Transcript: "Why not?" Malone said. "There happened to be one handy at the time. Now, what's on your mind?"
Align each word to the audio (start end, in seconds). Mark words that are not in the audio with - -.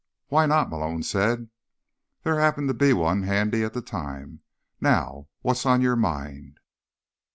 "Why 0.29 0.47
not?" 0.47 0.71
Malone 0.71 1.03
said. 1.03 1.49
"There 2.23 2.39
happened 2.39 2.69
to 2.69 2.73
be 2.73 2.91
one 2.91 3.21
handy 3.21 3.63
at 3.63 3.73
the 3.73 3.83
time. 3.83 4.41
Now, 4.81 5.27
what's 5.43 5.63
on 5.63 5.81
your 5.81 5.95
mind?" 5.95 6.59